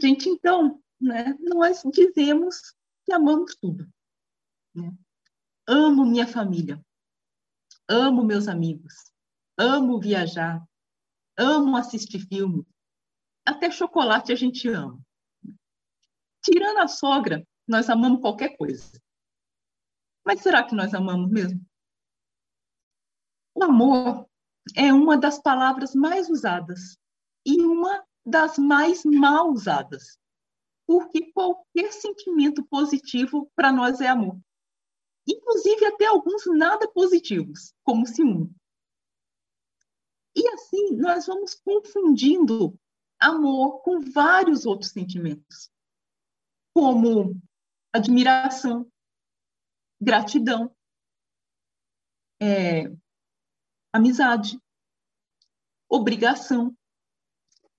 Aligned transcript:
gente, 0.00 0.28
então, 0.28 0.82
né, 1.00 1.34
nós 1.40 1.82
dizemos 1.92 2.74
que 3.04 3.12
amamos 3.12 3.54
tudo. 3.56 3.88
Né? 4.74 4.92
Amo 5.66 6.04
minha 6.04 6.26
família, 6.26 6.80
amo 7.88 8.24
meus 8.24 8.48
amigos, 8.48 9.12
amo 9.58 10.00
viajar, 10.00 10.64
amo 11.36 11.76
assistir 11.76 12.20
filme, 12.20 12.66
até 13.44 13.70
chocolate 13.70 14.32
a 14.32 14.36
gente 14.36 14.68
ama. 14.68 15.00
Tirando 16.44 16.78
a 16.78 16.88
sogra, 16.88 17.46
nós 17.66 17.90
amamos 17.90 18.20
qualquer 18.20 18.56
coisa. 18.56 19.00
Mas 20.24 20.40
será 20.40 20.64
que 20.64 20.74
nós 20.74 20.94
amamos 20.94 21.30
mesmo? 21.30 21.64
O 23.54 23.64
amor 23.64 24.28
é 24.76 24.92
uma 24.92 25.16
das 25.16 25.40
palavras 25.40 25.94
mais 25.94 26.28
usadas 26.28 26.98
e 27.44 27.60
uma 27.62 28.05
das 28.26 28.58
mais 28.58 29.04
mal 29.04 29.52
usadas, 29.52 30.18
porque 30.84 31.30
qualquer 31.32 31.92
sentimento 31.92 32.66
positivo 32.66 33.48
para 33.54 33.70
nós 33.70 34.00
é 34.00 34.08
amor. 34.08 34.36
Inclusive 35.28 35.86
até 35.86 36.06
alguns 36.06 36.44
nada 36.46 36.90
positivos, 36.90 37.72
como 37.84 38.06
ciúme. 38.06 38.52
E 40.34 40.46
assim 40.48 40.96
nós 40.96 41.26
vamos 41.26 41.54
confundindo 41.54 42.78
amor 43.18 43.80
com 43.82 44.00
vários 44.00 44.66
outros 44.66 44.90
sentimentos, 44.90 45.70
como 46.74 47.40
admiração, 47.92 48.90
gratidão, 50.00 50.74
é, 52.40 52.84
amizade, 53.92 54.60
obrigação, 55.88 56.76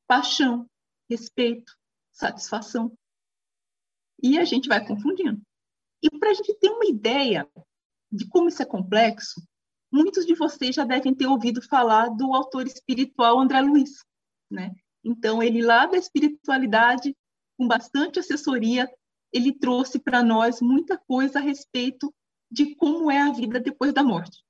paixão, 0.08 0.68
respeito, 1.10 1.74
satisfação. 2.12 2.98
E 4.22 4.40
a 4.40 4.46
gente 4.46 4.68
vai 4.68 4.86
confundindo. 4.86 5.42
E 6.02 6.10
para 6.10 6.32
a 6.32 6.34
gente 6.34 6.54
ter 6.56 6.70
uma 6.70 6.86
ideia 6.86 7.48
de 8.12 8.28
como 8.28 8.48
isso 8.50 8.62
é 8.62 8.66
complexo, 8.66 9.42
muitos 9.92 10.26
de 10.26 10.34
vocês 10.34 10.76
já 10.76 10.84
devem 10.84 11.14
ter 11.14 11.28
ouvido 11.28 11.62
falar 11.62 12.10
do 12.10 12.34
autor 12.34 12.66
espiritual 12.66 13.40
André 13.40 13.62
Luiz, 13.62 14.04
né? 14.50 14.74
Então, 15.04 15.42
ele 15.42 15.62
lá 15.62 15.86
da 15.86 15.98
espiritualidade, 15.98 17.16
com 17.58 17.68
bastante 17.68 18.20
assessoria, 18.20 18.90
ele 19.32 19.54
trouxe 19.54 20.00
para 20.00 20.24
nós 20.24 20.62
muita 20.62 20.98
coisa 20.98 21.40
a 21.40 21.42
respeito 21.42 22.14
de 22.50 22.76
como 22.76 23.12
é 23.12 23.22
a 23.22 23.32
vida 23.32 23.60
depois 23.60 23.94
da 23.94 24.04
morte. 24.04 24.44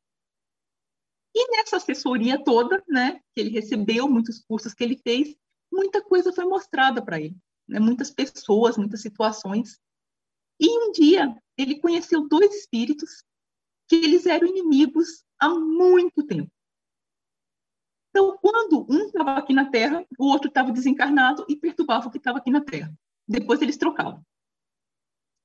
E 1.36 1.52
nessa 1.52 1.78
assessoria 1.78 2.44
toda, 2.44 2.84
né, 2.88 3.20
que 3.34 3.42
ele 3.42 3.50
recebeu, 3.50 4.10
muitos 4.10 4.40
cursos 4.40 4.74
que 4.74 4.84
ele 4.84 4.98
fez, 4.98 5.36
muita 5.72 6.02
coisa 6.02 6.34
foi 6.34 6.46
mostrada 6.46 7.04
para 7.04 7.20
ele, 7.20 7.38
né, 7.68 7.80
muitas 7.80 8.12
pessoas, 8.12 8.78
muitas 8.78 9.02
situações. 9.02 9.80
E 10.60 10.68
um 10.70 10.92
dia 10.92 11.36
ele 11.58 11.80
conheceu 11.80 12.28
dois 12.28 12.54
espíritos 12.54 13.24
que 13.88 13.96
eles 13.96 14.26
eram 14.26 14.48
inimigos 14.48 15.24
há 15.40 15.50
muito 15.50 16.26
tempo. 16.26 16.52
Então, 18.10 18.38
quando 18.42 18.86
um 18.90 19.06
estava 19.06 19.38
aqui 19.38 19.54
na 19.54 19.70
Terra, 19.70 20.06
o 20.18 20.26
outro 20.26 20.48
estava 20.48 20.72
desencarnado 20.72 21.46
e 21.48 21.56
perturbava 21.56 22.08
o 22.08 22.12
que 22.12 22.18
estava 22.18 22.40
aqui 22.40 22.50
na 22.50 22.62
Terra. 22.62 22.92
Depois 23.28 23.62
eles 23.62 23.78
trocavam. 23.78 24.26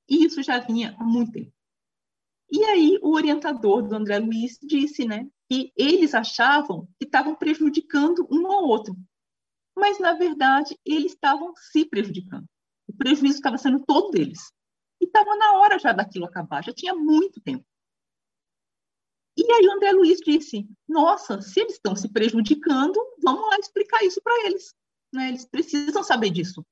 E 0.09 0.25
isso 0.25 0.43
já 0.43 0.59
vinha 0.59 0.97
há 0.99 1.05
muito 1.05 1.33
tempo. 1.33 1.53
E 2.51 2.65
aí 2.65 2.99
o 3.03 3.15
orientador 3.15 3.83
do 3.83 3.95
André 3.95 4.19
Luiz 4.19 4.59
disse, 4.63 5.07
né, 5.07 5.29
que 5.51 5.73
eles 5.77 6.15
achavam 6.15 6.87
que 6.99 7.05
estavam 7.05 7.35
prejudicando 7.35 8.27
um 8.31 8.47
ao 8.47 8.65
outro, 8.65 8.97
mas 9.77 9.99
na 9.99 10.13
verdade 10.15 10.79
eles 10.85 11.13
estavam 11.13 11.53
se 11.57 11.85
prejudicando. 11.85 12.47
O 12.87 12.97
prejuízo 12.97 13.37
estava 13.37 13.59
sendo 13.59 13.85
todo 13.85 14.11
deles. 14.11 14.53
E 15.01 15.07
estava 15.07 15.35
na 15.37 15.55
hora 15.55 15.79
já 15.79 15.93
daquilo 15.93 16.27
acabar, 16.27 16.63
já 16.63 16.73
tinha 16.73 16.95
muito 16.95 17.41
tempo. 17.41 17.65
E 19.37 19.51
aí 19.51 19.67
o 19.67 19.73
André 19.73 19.93
Luiz 19.93 20.19
disse: 20.19 20.69
Nossa, 20.87 21.41
se 21.41 21.61
eles 21.61 21.75
estão 21.75 21.97
se 21.97 22.09
prejudicando, 22.09 22.99
vamos 23.23 23.49
lá 23.49 23.57
explicar 23.59 24.05
isso 24.05 24.21
para 24.23 24.47
eles. 24.47 24.75
Né? 25.13 25.29
Eles 25.29 25.47
precisam 25.47 26.03
saber 26.03 26.31
disso. 26.31 26.65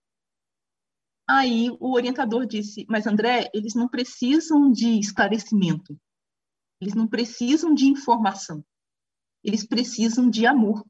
Aí 1.28 1.70
o 1.80 1.94
orientador 1.94 2.46
disse: 2.46 2.84
Mas 2.88 3.06
André, 3.06 3.50
eles 3.54 3.74
não 3.74 3.88
precisam 3.88 4.70
de 4.70 4.98
esclarecimento, 4.98 5.98
eles 6.80 6.94
não 6.94 7.06
precisam 7.06 7.74
de 7.74 7.86
informação, 7.86 8.64
eles 9.42 9.66
precisam 9.66 10.28
de 10.28 10.46
amor. 10.46 10.84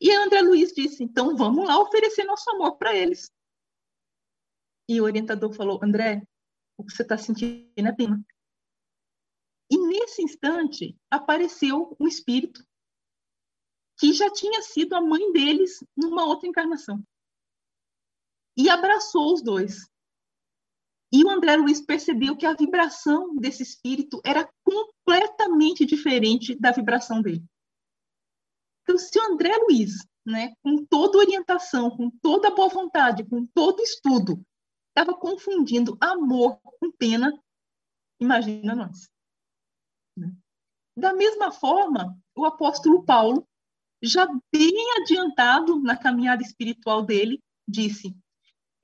E 0.00 0.12
André 0.12 0.42
Luiz 0.42 0.72
disse: 0.72 1.02
Então 1.02 1.36
vamos 1.36 1.66
lá 1.66 1.78
oferecer 1.80 2.24
nosso 2.24 2.48
amor 2.50 2.76
para 2.76 2.94
eles. 2.94 3.30
E 4.88 5.00
o 5.00 5.04
orientador 5.04 5.52
falou: 5.52 5.80
André, 5.82 6.22
o 6.76 6.84
que 6.84 6.92
você 6.92 7.02
está 7.02 7.18
sentindo 7.18 7.68
é 7.76 7.92
pena. 7.92 8.24
E 9.70 9.76
nesse 9.76 10.22
instante 10.22 10.96
apareceu 11.10 11.96
um 12.00 12.06
espírito 12.06 12.64
que 13.98 14.12
já 14.12 14.30
tinha 14.30 14.62
sido 14.62 14.94
a 14.94 15.00
mãe 15.00 15.32
deles 15.32 15.84
numa 15.96 16.24
outra 16.24 16.48
encarnação 16.48 17.02
e 18.56 18.68
abraçou 18.68 19.32
os 19.32 19.42
dois. 19.42 19.88
E 21.12 21.24
o 21.24 21.30
André 21.30 21.56
Luiz 21.56 21.80
percebeu 21.80 22.36
que 22.36 22.44
a 22.44 22.54
vibração 22.54 23.34
desse 23.36 23.62
espírito 23.62 24.20
era 24.24 24.48
completamente 24.64 25.86
diferente 25.86 26.54
da 26.54 26.72
vibração 26.72 27.22
dele. 27.22 27.44
Então, 28.88 28.96
se 28.96 29.18
o 29.18 29.32
André 29.32 29.54
Luiz, 29.68 29.98
né, 30.24 30.54
com 30.62 30.82
toda 30.86 31.18
orientação, 31.18 31.90
com 31.90 32.10
toda 32.22 32.54
boa 32.54 32.70
vontade, 32.70 33.22
com 33.22 33.44
todo 33.44 33.82
estudo, 33.82 34.42
estava 34.88 35.14
confundindo 35.14 35.98
amor 36.00 36.58
com 36.62 36.90
pena, 36.92 37.38
imagina 38.18 38.74
nós. 38.74 39.10
Né? 40.16 40.34
Da 40.96 41.12
mesma 41.12 41.52
forma, 41.52 42.18
o 42.34 42.46
apóstolo 42.46 43.04
Paulo, 43.04 43.46
já 44.02 44.26
bem 44.50 44.74
adiantado 45.02 45.78
na 45.82 45.94
caminhada 45.94 46.42
espiritual 46.42 47.02
dele, 47.02 47.42
disse: 47.68 48.16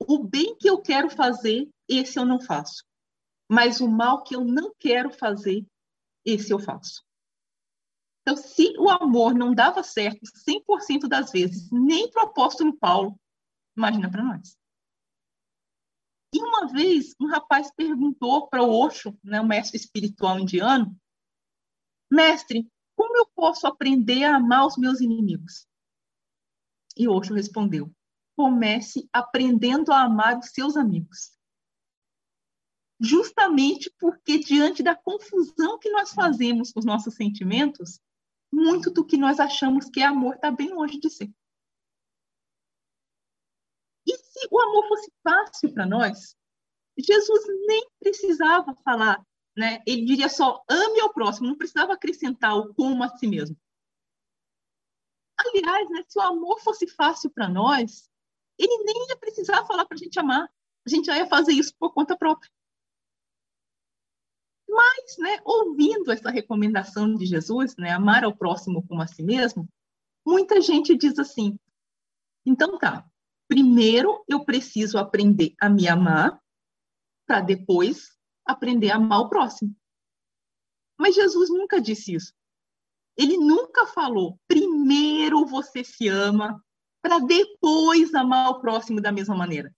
o 0.07 0.19
bem 0.19 0.55
que 0.55 0.69
eu 0.69 0.79
quero 0.83 1.09
fazer, 1.09 1.67
esse 1.89 2.19
eu 2.19 2.25
não 2.25 2.39
faço. 2.39 2.85
Mas 3.49 3.81
o 3.81 3.87
mal 3.87 4.21
que 4.21 4.35
eu 4.35 4.45
não 4.45 4.71
quero 4.79 5.09
fazer, 5.09 5.65
esse 6.23 6.53
eu 6.53 6.59
faço. 6.59 7.03
Então, 8.27 8.35
se 8.35 8.73
o 8.79 8.89
amor 8.89 9.35
não 9.35 9.53
dava 9.53 9.83
certo 9.83 10.21
100% 10.25 11.07
das 11.07 11.31
vezes, 11.31 11.69
nem 11.71 12.09
para 12.09 12.25
o 12.25 12.27
apóstolo 12.29 12.75
Paulo, 12.75 13.19
imagina 13.77 14.09
para 14.09 14.23
nós. 14.23 14.57
E 16.33 16.39
uma 16.39 16.67
vez, 16.67 17.13
um 17.21 17.27
rapaz 17.27 17.71
perguntou 17.75 18.49
para 18.49 18.63
o 18.63 18.71
Osho, 18.71 19.15
né, 19.23 19.39
o 19.39 19.45
mestre 19.45 19.77
espiritual 19.77 20.39
indiano, 20.39 20.99
mestre, 22.11 22.67
como 22.95 23.15
eu 23.15 23.27
posso 23.27 23.67
aprender 23.67 24.23
a 24.23 24.37
amar 24.37 24.65
os 24.65 24.75
meus 24.75 25.01
inimigos? 25.01 25.67
E 26.97 27.07
Osho 27.07 27.35
respondeu, 27.35 27.93
comece 28.35 29.07
aprendendo 29.13 29.91
a 29.91 30.01
amar 30.01 30.39
os 30.39 30.49
seus 30.49 30.75
amigos. 30.75 31.37
Justamente 32.99 33.93
porque, 33.99 34.39
diante 34.39 34.81
da 34.81 34.95
confusão 34.95 35.77
que 35.77 35.91
nós 35.91 36.11
fazemos 36.11 36.71
com 36.71 36.79
os 36.79 36.85
nossos 36.85 37.13
sentimentos, 37.13 37.99
muito 38.51 38.91
do 38.91 39.05
que 39.05 39.17
nós 39.17 39.39
achamos 39.39 39.89
que 39.89 39.99
é 39.99 40.05
amor 40.05 40.35
está 40.35 40.51
bem 40.51 40.73
longe 40.73 40.99
de 40.99 41.09
ser. 41.09 41.31
E 44.07 44.17
se 44.17 44.47
o 44.51 44.59
amor 44.59 44.87
fosse 44.87 45.11
fácil 45.23 45.73
para 45.73 45.85
nós, 45.85 46.35
Jesus 46.97 47.45
nem 47.67 47.89
precisava 47.99 48.73
falar, 48.83 49.21
né? 49.55 49.81
Ele 49.85 50.05
diria 50.05 50.29
só 50.29 50.63
ame 50.69 50.99
ao 51.01 51.13
próximo, 51.13 51.47
não 51.47 51.57
precisava 51.57 51.93
acrescentar 51.93 52.55
o 52.57 52.73
como 52.73 53.03
a 53.03 53.09
si 53.17 53.27
mesmo. 53.27 53.57
Aliás, 55.37 55.89
né, 55.89 56.03
se 56.07 56.17
o 56.17 56.21
amor 56.21 56.59
fosse 56.61 56.87
fácil 56.87 57.29
para 57.29 57.49
nós, 57.49 58.09
ele 58.57 58.83
nem 58.83 59.09
ia 59.09 59.17
precisar 59.17 59.65
falar 59.65 59.85
para 59.85 59.95
a 59.95 59.99
gente 59.99 60.17
amar. 60.19 60.49
A 60.85 60.89
gente 60.89 61.05
já 61.05 61.17
ia 61.17 61.27
fazer 61.27 61.51
isso 61.51 61.73
por 61.77 61.93
conta 61.93 62.17
própria. 62.17 62.49
Mas, 64.75 65.17
né, 65.17 65.39
ouvindo 65.45 66.11
essa 66.11 66.29
recomendação 66.29 67.15
de 67.15 67.25
Jesus, 67.25 67.77
né, 67.77 67.91
amar 67.91 68.25
ao 68.25 68.35
próximo 68.35 68.85
como 68.85 69.01
a 69.01 69.07
si 69.07 69.23
mesmo, 69.23 69.65
muita 70.25 70.59
gente 70.59 70.97
diz 70.97 71.17
assim: 71.17 71.57
então 72.45 72.77
tá, 72.77 73.09
primeiro 73.47 74.21
eu 74.27 74.43
preciso 74.43 74.97
aprender 74.97 75.55
a 75.61 75.69
me 75.69 75.87
amar, 75.87 76.37
para 77.25 77.39
depois 77.39 78.15
aprender 78.45 78.91
a 78.91 78.97
amar 78.97 79.21
o 79.21 79.29
próximo. 79.29 79.73
Mas 80.99 81.15
Jesus 81.15 81.49
nunca 81.49 81.79
disse 81.79 82.13
isso. 82.13 82.33
Ele 83.17 83.37
nunca 83.37 83.87
falou: 83.87 84.37
primeiro 84.45 85.45
você 85.45 85.85
se 85.85 86.09
ama, 86.09 86.61
para 87.01 87.19
depois 87.19 88.13
amar 88.13 88.49
o 88.49 88.59
próximo 88.59 88.99
da 88.99 89.11
mesma 89.11 89.37
maneira. 89.37 89.73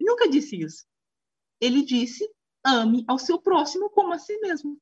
Ele 0.00 0.10
nunca 0.10 0.28
disse 0.28 0.60
isso. 0.60 0.84
Ele 1.60 1.82
disse: 1.82 2.28
ame 2.64 3.04
ao 3.08 3.18
seu 3.18 3.40
próximo 3.40 3.90
como 3.90 4.12
a 4.12 4.18
si 4.18 4.38
mesmo. 4.40 4.78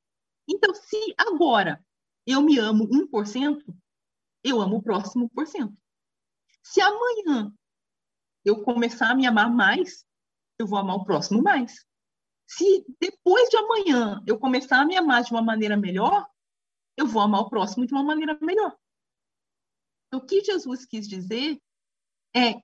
Então, 0.49 0.75
se 0.75 1.15
agora 1.17 1.85
eu 2.27 2.43
me 2.43 2.59
amo 2.59 2.89
1%, 2.89 3.63
eu 4.43 4.61
amo 4.61 4.77
o 4.77 4.83
próximo 4.83 5.29
por 5.31 5.47
cento. 5.47 5.77
Se 6.63 6.81
amanhã 6.81 7.53
eu 8.45 8.63
começar 8.63 9.11
a 9.11 9.15
me 9.15 9.27
amar 9.27 9.51
mais, 9.51 10.05
eu 10.59 10.67
vou 10.67 10.79
amar 10.79 10.97
o 10.97 11.05
próximo 11.05 11.43
mais. 11.43 11.87
Se 12.47 12.85
depois 13.01 13.49
de 13.51 13.57
amanhã 13.57 14.23
eu 14.27 14.39
começar 14.39 14.81
a 14.81 14.85
me 14.85 14.97
amar 14.97 15.23
de 15.23 15.31
uma 15.31 15.43
maneira 15.43 15.77
melhor, 15.77 16.27
eu 16.97 17.07
vou 17.07 17.23
amar 17.23 17.43
o 17.43 17.51
próximo 17.51 17.87
de 17.87 17.93
uma 17.93 18.03
maneira 18.03 18.39
melhor. 18.41 18.77
O 20.13 20.21
que 20.21 20.43
Jesus 20.43 20.87
quis 20.87 21.07
dizer 21.07 21.61
é 22.35 22.55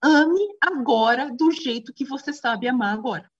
ame 0.00 0.56
agora 0.60 1.34
do 1.34 1.50
jeito 1.50 1.92
que 1.92 2.04
você 2.04 2.32
sabe 2.32 2.68
amar 2.68 2.94
agora. 2.94 3.31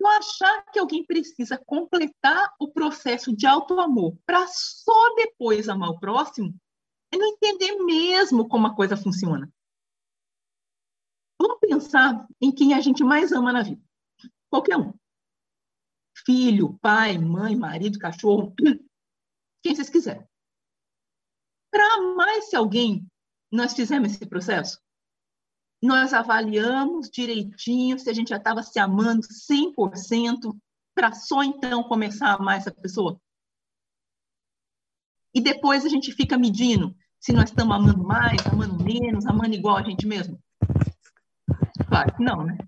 Não 0.00 0.10
achar 0.10 0.64
que 0.72 0.78
alguém 0.78 1.04
precisa 1.04 1.58
completar 1.58 2.54
o 2.58 2.72
processo 2.72 3.36
de 3.36 3.46
auto-amor 3.46 4.16
para 4.24 4.46
só 4.48 5.14
depois 5.14 5.68
amar 5.68 5.90
o 5.90 6.00
próximo 6.00 6.58
é 7.12 7.18
não 7.18 7.26
entender 7.26 7.76
mesmo 7.84 8.48
como 8.48 8.66
a 8.66 8.74
coisa 8.74 8.96
funciona. 8.96 9.52
Vamos 11.38 11.58
pensar 11.60 12.26
em 12.40 12.50
quem 12.50 12.72
a 12.72 12.80
gente 12.80 13.04
mais 13.04 13.30
ama 13.30 13.52
na 13.52 13.62
vida. 13.62 13.82
Qualquer 14.48 14.78
um. 14.78 14.94
Filho, 16.24 16.78
pai, 16.80 17.18
mãe, 17.18 17.54
marido, 17.54 17.98
cachorro, 17.98 18.54
quem 19.62 19.74
vocês 19.74 19.90
quiserem. 19.90 20.26
Para 21.70 21.94
amar 21.94 22.38
esse 22.38 22.56
alguém, 22.56 23.06
nós 23.52 23.74
fizemos 23.74 24.12
esse 24.12 24.26
processo? 24.26 24.80
Nós 25.82 26.12
avaliamos 26.12 27.08
direitinho 27.08 27.98
se 27.98 28.10
a 28.10 28.12
gente 28.12 28.28
já 28.28 28.36
estava 28.36 28.62
se 28.62 28.78
amando 28.78 29.26
100% 29.26 30.54
para 30.94 31.12
só 31.12 31.42
então 31.42 31.82
começar 31.82 32.28
a 32.28 32.34
amar 32.34 32.58
essa 32.58 32.70
pessoa? 32.70 33.20
E 35.34 35.40
depois 35.40 35.84
a 35.86 35.88
gente 35.88 36.12
fica 36.12 36.36
medindo 36.36 36.94
se 37.18 37.32
nós 37.32 37.50
estamos 37.50 37.74
amando 37.74 38.02
mais, 38.02 38.44
amando 38.46 38.82
menos, 38.82 39.26
amando 39.26 39.54
igual 39.54 39.76
a 39.76 39.82
gente 39.82 40.06
mesmo? 40.06 40.38
Claro 41.88 42.14
que 42.14 42.22
não, 42.22 42.44
né? 42.44 42.58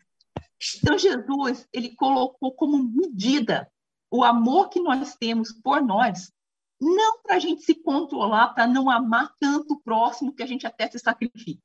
Então, 0.78 0.96
Jesus, 0.96 1.66
ele 1.72 1.94
colocou 1.96 2.54
como 2.54 2.82
medida 2.82 3.70
o 4.10 4.22
amor 4.22 4.68
que 4.68 4.80
nós 4.80 5.16
temos 5.16 5.52
por 5.52 5.82
nós, 5.82 6.32
não 6.80 7.20
para 7.22 7.36
a 7.36 7.38
gente 7.38 7.62
se 7.62 7.74
controlar, 7.74 8.48
para 8.48 8.66
não 8.66 8.90
amar 8.90 9.34
tanto 9.40 9.74
o 9.74 9.80
próximo 9.80 10.34
que 10.34 10.42
a 10.42 10.46
gente 10.46 10.66
até 10.66 10.88
se 10.90 10.98
sacrifica, 10.98 11.62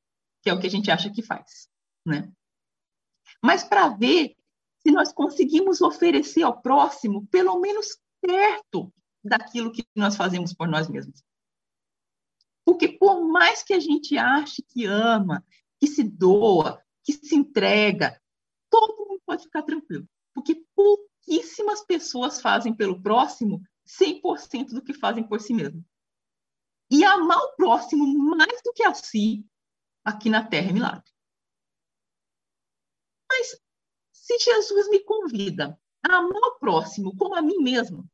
que 0.48 0.52
é 0.52 0.54
o 0.54 0.60
que 0.62 0.68
a 0.68 0.70
gente 0.70 0.90
acha 0.90 1.12
que 1.12 1.22
faz, 1.22 1.68
né? 2.06 2.32
Mas 3.44 3.66
para 3.66 3.90
ver 3.90 4.34
se 4.80 4.92
nós 4.92 5.12
conseguimos 5.12 5.82
oferecer 5.82 6.44
ao 6.44 6.62
próximo 6.62 7.28
pelo 7.28 7.60
menos 7.60 8.00
perto 8.22 8.94
daquilo 9.22 9.74
que 9.74 9.86
nós 9.94 10.16
fazemos 10.16 10.54
por 10.54 10.70
nós 10.70 10.88
mesmos. 10.88 11.22
Porque 12.66 12.88
por 12.88 13.28
mais 13.28 13.62
que 13.62 13.74
a 13.74 13.80
gente 13.82 14.18
ache 14.18 14.62
que 14.62 14.86
ama, 14.86 15.44
que 15.82 15.88
se 15.88 16.02
doa, 16.02 16.82
que 17.04 17.12
se 17.12 17.36
entrega, 17.36 18.18
todo 18.70 19.06
mundo 19.06 19.22
pode 19.26 19.44
ficar 19.44 19.64
tranquilo. 19.64 20.08
Porque 20.34 20.64
pouquíssimas 20.74 21.84
pessoas 21.86 22.40
fazem 22.40 22.74
pelo 22.74 23.02
próximo 23.02 23.62
100% 23.86 24.68
do 24.70 24.82
que 24.82 24.94
fazem 24.94 25.28
por 25.28 25.42
si 25.42 25.54
mesmo. 25.54 25.84
E 26.90 27.04
amar 27.04 27.38
o 27.38 27.56
próximo 27.58 28.08
mais 28.08 28.62
do 28.64 28.72
que 28.72 28.84
a 28.84 28.94
si, 28.94 29.46
aqui 30.08 30.30
na 30.30 30.48
Terra 30.48 30.70
é 30.70 30.74
milagre. 30.74 31.12
Mas 33.30 33.62
se 34.14 34.40
Jesus 34.40 34.90
me 34.90 35.04
convida 35.04 35.78
a 36.02 36.16
amar 36.16 36.42
o 36.44 36.60
próximo 36.60 37.16
como 37.18 37.36
a 37.36 37.42
mim 37.42 37.58
mesmo, 37.58 38.10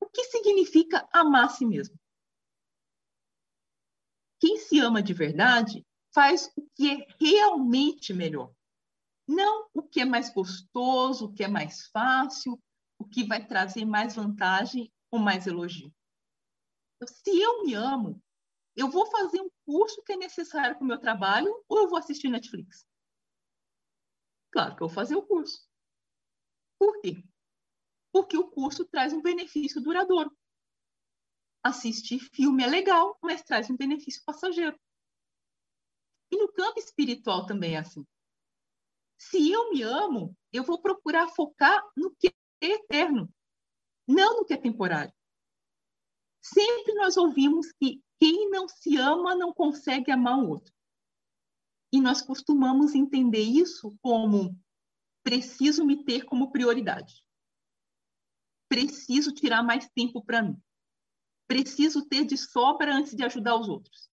o 0.00 0.06
que 0.08 0.24
significa 0.24 1.08
amar 1.12 1.44
a 1.44 1.48
si 1.48 1.64
mesmo? 1.64 1.96
Quem 4.40 4.58
se 4.58 4.80
ama 4.80 5.00
de 5.00 5.14
verdade 5.14 5.86
faz 6.12 6.52
o 6.56 6.68
que 6.74 6.90
é 6.90 7.06
realmente 7.20 8.12
melhor. 8.12 8.52
Não 9.26 9.68
o 9.72 9.82
que 9.82 10.00
é 10.00 10.04
mais 10.04 10.30
gostoso, 10.30 11.26
o 11.26 11.32
que 11.32 11.44
é 11.44 11.48
mais 11.48 11.86
fácil, 11.86 12.60
o 12.98 13.04
que 13.04 13.24
vai 13.24 13.46
trazer 13.46 13.84
mais 13.84 14.16
vantagem 14.16 14.92
ou 15.12 15.20
mais 15.20 15.46
elogio. 15.46 15.94
Então, 16.96 17.14
se 17.14 17.40
eu 17.40 17.62
me 17.62 17.74
amo, 17.74 18.20
eu 18.76 18.90
vou 18.90 19.06
fazer 19.06 19.40
um 19.40 19.50
curso 19.64 20.02
que 20.02 20.12
é 20.12 20.16
necessário 20.16 20.76
para 20.76 20.84
o 20.84 20.86
meu 20.86 20.98
trabalho 20.98 21.64
ou 21.68 21.78
eu 21.78 21.88
vou 21.88 21.98
assistir 21.98 22.28
Netflix? 22.28 22.86
Claro 24.50 24.76
que 24.76 24.82
eu 24.82 24.88
vou 24.88 24.94
fazer 24.94 25.16
o 25.16 25.26
curso. 25.26 25.66
Por 26.78 27.00
quê? 27.00 27.22
Porque 28.12 28.36
o 28.36 28.50
curso 28.50 28.84
traz 28.84 29.12
um 29.12 29.22
benefício 29.22 29.80
duradouro. 29.80 30.36
Assistir 31.62 32.18
filme 32.18 32.62
é 32.62 32.66
legal, 32.66 33.18
mas 33.22 33.42
traz 33.42 33.70
um 33.70 33.76
benefício 33.76 34.22
passageiro. 34.24 34.78
E 36.30 36.36
no 36.36 36.52
campo 36.52 36.78
espiritual 36.78 37.46
também 37.46 37.74
é 37.74 37.78
assim. 37.78 38.06
Se 39.16 39.50
eu 39.50 39.70
me 39.70 39.82
amo, 39.82 40.36
eu 40.52 40.62
vou 40.62 40.80
procurar 40.80 41.28
focar 41.28 41.82
no 41.96 42.14
que 42.14 42.28
é 42.60 42.66
eterno, 42.66 43.32
não 44.06 44.36
no 44.36 44.44
que 44.44 44.52
é 44.52 44.56
temporário. 44.56 45.12
Sempre 46.42 46.92
nós 46.94 47.16
ouvimos 47.16 47.72
que 47.72 48.03
quem 48.20 48.50
não 48.50 48.68
se 48.68 48.96
ama 48.96 49.34
não 49.34 49.52
consegue 49.52 50.10
amar 50.10 50.38
o 50.38 50.48
outro. 50.48 50.72
E 51.92 52.00
nós 52.00 52.20
costumamos 52.20 52.94
entender 52.94 53.42
isso 53.42 53.96
como 54.02 54.58
preciso 55.22 55.84
me 55.84 56.04
ter 56.04 56.24
como 56.24 56.50
prioridade. 56.50 57.24
Preciso 58.68 59.32
tirar 59.32 59.62
mais 59.62 59.88
tempo 59.90 60.24
para 60.24 60.42
mim. 60.42 60.60
Preciso 61.46 62.06
ter 62.06 62.24
de 62.24 62.36
sobra 62.36 62.94
antes 62.94 63.14
de 63.14 63.22
ajudar 63.22 63.56
os 63.56 63.68
outros. 63.68 64.10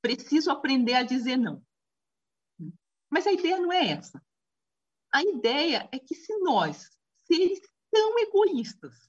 Preciso 0.00 0.50
aprender 0.50 0.94
a 0.94 1.02
dizer 1.02 1.36
não. 1.36 1.64
Mas 3.10 3.26
a 3.26 3.32
ideia 3.32 3.58
não 3.58 3.72
é 3.72 3.90
essa. 3.90 4.22
A 5.12 5.22
ideia 5.22 5.88
é 5.92 5.98
que 5.98 6.14
se 6.14 6.36
nós, 6.40 6.90
seres 7.24 7.60
tão 7.90 8.18
egoístas, 8.18 9.08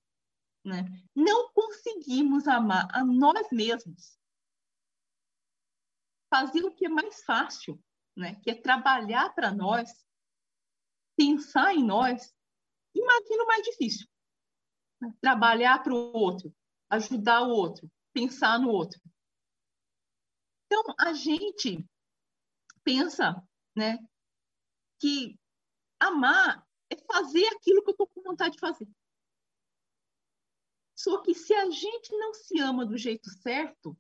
né, 0.64 0.86
não 1.16 1.52
conseguimos 1.52 2.48
amar 2.48 2.88
a 2.92 3.04
nós 3.04 3.48
mesmos, 3.52 4.18
fazer 6.30 6.64
o 6.64 6.74
que 6.74 6.86
é 6.86 6.90
mais 6.90 7.24
fácil, 7.24 7.82
né, 8.16 8.36
que 8.42 8.50
é 8.50 8.56
trabalhar 8.56 9.34
para 9.34 9.52
nós, 9.52 10.06
pensar 11.18 11.74
em 11.74 11.84
nós, 11.84 12.34
imagina 12.94 13.44
o 13.44 13.48
mais 13.48 13.64
difícil. 13.64 14.08
Né? 15.02 15.14
Trabalhar 15.22 15.82
para 15.84 15.94
o 15.94 16.14
outro, 16.14 16.54
ajudar 16.90 17.42
o 17.44 17.50
outro, 17.50 17.90
pensar 18.14 18.60
no 18.60 18.70
outro. 18.70 19.00
Então, 20.66 20.96
a 21.00 21.14
gente 21.14 21.86
pensa 22.84 23.42
né, 23.76 23.98
que 25.00 25.40
amar 26.00 26.66
é 26.90 26.96
fazer 26.98 27.46
aquilo 27.48 27.84
que 27.84 27.90
eu 27.90 27.94
estou 27.94 28.08
com 28.08 28.22
vontade 28.22 28.54
de 28.54 28.60
fazer. 28.60 28.88
Só 30.96 31.22
que 31.22 31.34
se 31.34 31.54
a 31.54 31.70
gente 31.70 32.16
não 32.18 32.34
se 32.34 32.60
ama 32.60 32.86
do 32.86 32.98
jeito 32.98 33.30
certo, 33.42 33.98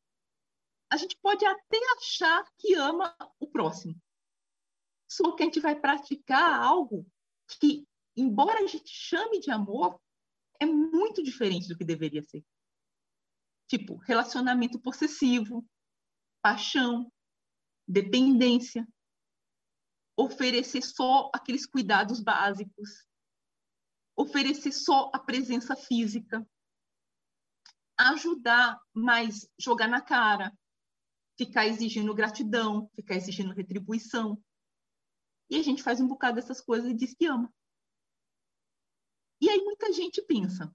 a 0.95 0.97
gente 0.97 1.17
pode 1.21 1.45
até 1.45 1.77
achar 1.97 2.49
que 2.57 2.73
ama 2.73 3.13
o 3.37 3.47
próximo. 3.47 4.01
Só 5.11 5.35
que 5.35 5.43
a 5.43 5.45
gente 5.45 5.59
vai 5.59 5.77
praticar 5.77 6.61
algo 6.63 7.05
que, 7.59 7.85
embora 8.15 8.63
a 8.63 8.67
gente 8.67 8.87
chame 8.87 9.41
de 9.41 9.51
amor, 9.51 10.01
é 10.57 10.65
muito 10.65 11.21
diferente 11.21 11.67
do 11.67 11.77
que 11.77 11.83
deveria 11.83 12.23
ser. 12.23 12.43
Tipo, 13.67 13.97
relacionamento 13.97 14.79
possessivo, 14.79 15.67
paixão, 16.41 17.11
dependência, 17.85 18.87
oferecer 20.17 20.81
só 20.81 21.29
aqueles 21.33 21.65
cuidados 21.65 22.21
básicos, 22.21 23.05
oferecer 24.15 24.71
só 24.71 25.11
a 25.13 25.19
presença 25.19 25.75
física, 25.75 26.47
ajudar, 27.97 28.79
mas 28.93 29.49
jogar 29.59 29.89
na 29.89 30.01
cara, 30.01 30.57
ficar 31.37 31.67
exigindo 31.67 32.13
gratidão, 32.13 32.89
ficar 32.95 33.15
exigindo 33.15 33.53
retribuição. 33.53 34.41
E 35.49 35.57
a 35.57 35.63
gente 35.63 35.83
faz 35.83 35.99
um 35.99 36.07
bocado 36.07 36.35
dessas 36.35 36.61
coisas 36.61 36.89
e 36.89 36.95
diz 36.95 37.13
que 37.13 37.25
ama. 37.25 37.53
E 39.41 39.49
aí 39.49 39.61
muita 39.63 39.91
gente 39.91 40.21
pensa: 40.21 40.73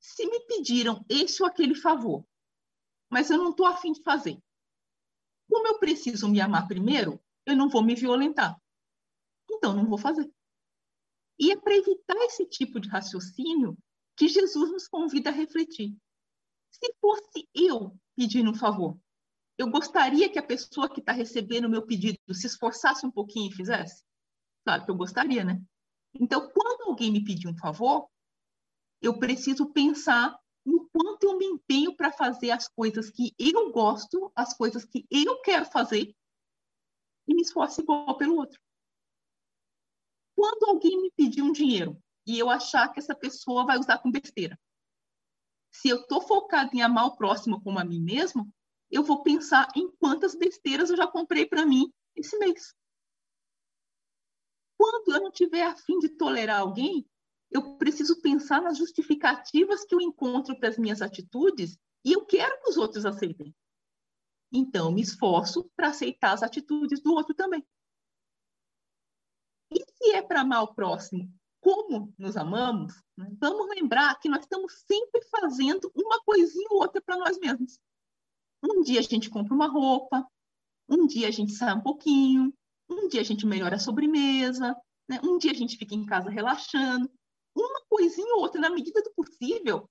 se 0.00 0.24
me 0.26 0.40
pediram 0.46 1.04
esse 1.08 1.42
ou 1.42 1.48
aquele 1.48 1.74
favor, 1.74 2.24
mas 3.10 3.30
eu 3.30 3.38
não 3.38 3.50
estou 3.50 3.66
afim 3.66 3.92
de 3.92 4.02
fazer, 4.02 4.40
como 5.48 5.66
eu 5.66 5.78
preciso 5.78 6.28
me 6.28 6.40
amar 6.40 6.68
primeiro, 6.68 7.20
eu 7.46 7.56
não 7.56 7.68
vou 7.68 7.82
me 7.82 7.94
violentar. 7.94 8.60
Então, 9.50 9.74
não 9.74 9.86
vou 9.86 9.98
fazer. 9.98 10.30
E 11.38 11.50
é 11.52 11.56
para 11.56 11.74
evitar 11.74 12.16
esse 12.26 12.44
tipo 12.46 12.78
de 12.78 12.88
raciocínio 12.88 13.76
que 14.16 14.28
Jesus 14.28 14.70
nos 14.70 14.88
convida 14.88 15.30
a 15.30 15.32
refletir. 15.32 15.96
Se 16.70 16.92
fosse 17.00 17.48
eu 17.54 17.96
pedindo 18.14 18.50
um 18.50 18.54
favor, 18.54 18.98
eu 19.58 19.68
gostaria 19.68 20.30
que 20.30 20.38
a 20.38 20.42
pessoa 20.42 20.88
que 20.88 21.00
está 21.00 21.10
recebendo 21.10 21.64
o 21.64 21.68
meu 21.68 21.84
pedido 21.84 22.18
se 22.32 22.46
esforçasse 22.46 23.04
um 23.04 23.10
pouquinho 23.10 23.50
e 23.50 23.54
fizesse? 23.54 24.04
Claro 24.64 24.84
que 24.84 24.90
eu 24.90 24.96
gostaria, 24.96 25.44
né? 25.44 25.60
Então, 26.14 26.48
quando 26.50 26.88
alguém 26.88 27.10
me 27.10 27.24
pedir 27.24 27.48
um 27.48 27.58
favor, 27.58 28.08
eu 29.02 29.18
preciso 29.18 29.72
pensar 29.72 30.38
no 30.64 30.88
quanto 30.90 31.24
eu 31.24 31.36
me 31.36 31.44
empenho 31.44 31.94
para 31.96 32.12
fazer 32.12 32.52
as 32.52 32.68
coisas 32.68 33.10
que 33.10 33.34
eu 33.38 33.72
gosto, 33.72 34.30
as 34.34 34.54
coisas 34.54 34.84
que 34.84 35.04
eu 35.10 35.40
quero 35.40 35.64
fazer, 35.66 36.14
e 37.26 37.34
me 37.34 37.42
esforço 37.42 37.80
igual 37.80 38.16
pelo 38.16 38.36
outro. 38.36 38.60
Quando 40.36 40.68
alguém 40.68 41.02
me 41.02 41.10
pedir 41.10 41.42
um 41.42 41.52
dinheiro 41.52 42.00
e 42.24 42.38
eu 42.38 42.48
achar 42.48 42.92
que 42.92 43.00
essa 43.00 43.14
pessoa 43.14 43.66
vai 43.66 43.76
usar 43.78 43.98
com 43.98 44.10
besteira, 44.10 44.58
se 45.70 45.88
eu 45.88 46.00
estou 46.00 46.20
focado 46.20 46.70
em 46.74 46.80
amar 46.80 47.06
o 47.06 47.16
próximo 47.16 47.60
como 47.60 47.78
a 47.78 47.84
mim 47.84 48.00
mesmo, 48.00 48.52
eu 48.90 49.02
vou 49.02 49.22
pensar 49.22 49.68
em 49.76 49.90
quantas 49.92 50.34
besteiras 50.34 50.90
eu 50.90 50.96
já 50.96 51.06
comprei 51.06 51.46
para 51.46 51.66
mim 51.66 51.92
esse 52.16 52.36
mês. 52.38 52.74
Quando 54.76 55.14
eu 55.14 55.20
não 55.20 55.30
tiver 55.30 55.64
afim 55.64 55.98
de 55.98 56.08
tolerar 56.08 56.60
alguém, 56.60 57.08
eu 57.50 57.76
preciso 57.76 58.20
pensar 58.20 58.60
nas 58.62 58.78
justificativas 58.78 59.84
que 59.84 59.94
eu 59.94 60.00
encontro 60.00 60.58
para 60.58 60.68
as 60.68 60.78
minhas 60.78 61.02
atitudes 61.02 61.78
e 62.04 62.12
eu 62.12 62.24
quero 62.24 62.60
que 62.62 62.70
os 62.70 62.76
outros 62.76 63.04
aceitem. 63.04 63.54
Então, 64.52 64.92
me 64.92 65.02
esforço 65.02 65.70
para 65.76 65.88
aceitar 65.88 66.32
as 66.32 66.42
atitudes 66.42 67.00
do 67.00 67.12
outro 67.12 67.34
também. 67.34 67.66
E 69.70 69.84
se 69.92 70.12
é 70.12 70.22
para 70.22 70.40
amar 70.40 70.62
o 70.62 70.74
próximo 70.74 71.30
como 71.60 72.14
nos 72.16 72.36
amamos, 72.36 72.94
vamos 73.38 73.68
lembrar 73.68 74.18
que 74.20 74.28
nós 74.28 74.40
estamos 74.40 74.72
sempre 74.86 75.22
fazendo 75.24 75.90
uma 75.94 76.22
coisinha 76.22 76.68
ou 76.70 76.82
outra 76.82 77.02
para 77.02 77.16
nós 77.16 77.38
mesmos. 77.38 77.78
Um 78.62 78.82
dia 78.82 79.00
a 79.00 79.02
gente 79.02 79.30
compra 79.30 79.54
uma 79.54 79.68
roupa, 79.68 80.26
um 80.88 81.06
dia 81.06 81.28
a 81.28 81.30
gente 81.30 81.52
sai 81.52 81.74
um 81.74 81.80
pouquinho, 81.80 82.52
um 82.88 83.08
dia 83.08 83.20
a 83.20 83.24
gente 83.24 83.46
melhora 83.46 83.76
a 83.76 83.80
sobremesa, 83.80 84.76
né? 85.08 85.20
um 85.22 85.38
dia 85.38 85.52
a 85.52 85.54
gente 85.54 85.76
fica 85.76 85.94
em 85.94 86.06
casa 86.06 86.30
relaxando. 86.30 87.10
Uma 87.54 87.82
coisinha 87.88 88.34
ou 88.34 88.42
outra, 88.42 88.60
na 88.60 88.70
medida 88.70 89.02
do 89.02 89.12
possível, 89.12 89.88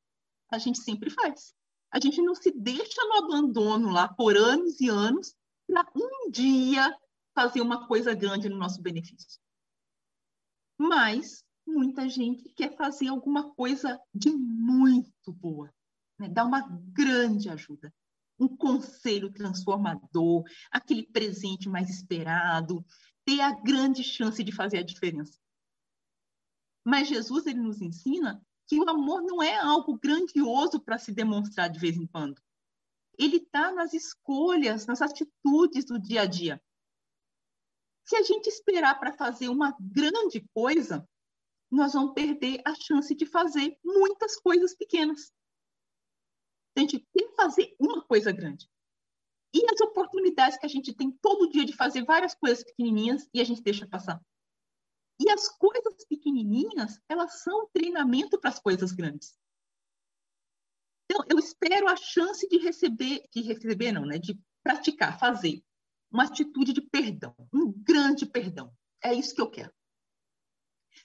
a 0.51 0.57
gente 0.57 0.79
sempre 0.79 1.09
faz. 1.09 1.53
A 1.91 1.99
gente 1.99 2.21
não 2.21 2.35
se 2.35 2.51
deixa 2.51 3.03
no 3.05 3.25
abandono 3.25 3.89
lá 3.89 4.07
por 4.07 4.35
anos 4.35 4.79
e 4.79 4.89
anos 4.89 5.35
para 5.67 5.85
um 5.95 6.29
dia 6.31 6.95
fazer 7.33 7.61
uma 7.61 7.87
coisa 7.87 8.13
grande 8.13 8.49
no 8.49 8.57
nosso 8.57 8.81
benefício. 8.81 9.39
Mas 10.77 11.43
muita 11.65 12.07
gente 12.07 12.49
quer 12.49 12.75
fazer 12.75 13.07
alguma 13.07 13.53
coisa 13.53 13.99
de 14.13 14.31
muito 14.31 15.31
boa, 15.33 15.73
né? 16.17 16.29
dar 16.29 16.45
uma 16.45 16.61
grande 16.93 17.49
ajuda, 17.49 17.93
um 18.39 18.47
conselho 18.47 19.31
transformador, 19.31 20.43
aquele 20.71 21.03
presente 21.03 21.67
mais 21.67 21.89
esperado, 21.89 22.85
ter 23.25 23.41
a 23.41 23.51
grande 23.51 24.03
chance 24.03 24.43
de 24.43 24.51
fazer 24.51 24.77
a 24.77 24.83
diferença. 24.83 25.39
Mas 26.85 27.07
Jesus 27.07 27.45
ele 27.45 27.59
nos 27.59 27.81
ensina 27.81 28.41
que 28.67 28.79
o 28.79 28.89
amor 28.89 29.21
não 29.21 29.41
é 29.41 29.57
algo 29.57 29.97
grandioso 29.97 30.79
para 30.79 30.97
se 30.97 31.11
demonstrar 31.11 31.69
de 31.69 31.79
vez 31.79 31.97
em 31.97 32.05
quando. 32.05 32.41
Ele 33.17 33.37
está 33.37 33.71
nas 33.71 33.93
escolhas, 33.93 34.85
nas 34.85 35.01
atitudes 35.01 35.85
do 35.85 35.99
dia 35.99 36.21
a 36.21 36.25
dia. 36.25 36.61
Se 38.05 38.15
a 38.15 38.23
gente 38.23 38.47
esperar 38.47 38.99
para 38.99 39.11
fazer 39.11 39.49
uma 39.49 39.75
grande 39.79 40.47
coisa, 40.53 41.07
nós 41.69 41.93
vamos 41.93 42.13
perder 42.13 42.61
a 42.65 42.73
chance 42.75 43.13
de 43.13 43.25
fazer 43.25 43.77
muitas 43.83 44.39
coisas 44.39 44.73
pequenas. 44.75 45.33
A 46.77 46.79
gente 46.79 46.99
que 46.99 47.27
fazer 47.29 47.75
uma 47.79 48.03
coisa 48.03 48.31
grande. 48.31 48.69
E 49.51 49.65
as 49.73 49.81
oportunidades 49.81 50.59
que 50.59 50.65
a 50.65 50.69
gente 50.69 50.93
tem 50.93 51.11
todo 51.11 51.49
dia 51.49 51.65
de 51.65 51.73
fazer 51.73 52.05
várias 52.05 52.35
coisas 52.35 52.63
pequenininhas 52.63 53.27
e 53.33 53.41
a 53.41 53.43
gente 53.43 53.63
deixa 53.63 53.87
passar. 53.87 54.21
E 55.19 55.27
as 55.31 55.49
coisas 55.49 56.05
pequenininhas, 56.05 56.99
elas 57.09 57.41
são 57.41 57.67
treinamento 57.73 58.39
para 58.39 58.51
as 58.51 58.59
coisas 58.59 58.91
grandes. 58.91 59.35
Então, 61.09 61.25
eu 61.27 61.39
espero 61.39 61.87
a 61.87 61.95
chance 61.95 62.47
de 62.47 62.57
receber, 62.59 63.23
de 63.33 63.41
receber 63.41 63.91
não, 63.91 64.05
né, 64.05 64.19
de 64.19 64.39
praticar, 64.61 65.17
fazer 65.17 65.63
uma 66.11 66.25
atitude 66.25 66.73
de 66.73 66.81
perdão, 66.81 67.35
um 67.51 67.71
grande 67.71 68.25
perdão. 68.27 68.71
É 69.03 69.13
isso 69.15 69.33
que 69.33 69.41
eu 69.41 69.49
quero. 69.49 69.73